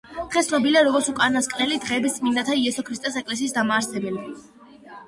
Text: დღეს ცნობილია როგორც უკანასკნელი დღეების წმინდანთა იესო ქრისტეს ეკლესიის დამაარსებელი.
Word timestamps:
დღეს 0.35 0.47
ცნობილია 0.51 0.81
როგორც 0.87 1.09
უკანასკნელი 1.11 1.77
დღეების 1.85 2.17
წმინდანთა 2.17 2.59
იესო 2.63 2.87
ქრისტეს 2.89 3.21
ეკლესიის 3.25 3.57
დამაარსებელი. 3.61 4.27